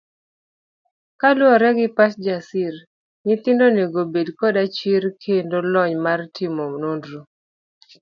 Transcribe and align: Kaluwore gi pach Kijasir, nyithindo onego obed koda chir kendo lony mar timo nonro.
Kaluwore 1.19 1.69
gi 1.77 1.87
pach 1.97 2.13
Kijasir, 2.17 2.75
nyithindo 3.25 3.63
onego 3.69 3.99
obed 4.05 4.27
koda 4.39 4.63
chir 4.75 5.03
kendo 5.23 5.57
lony 5.73 5.95
mar 6.05 6.19
timo 6.35 6.63
nonro. 6.81 7.19